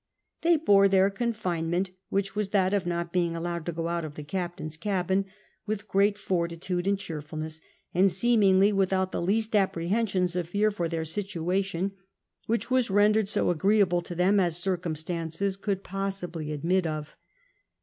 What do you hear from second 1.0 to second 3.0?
confinement (which was that of